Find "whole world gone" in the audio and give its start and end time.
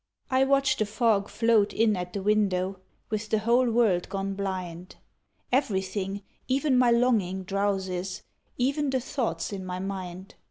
3.37-4.33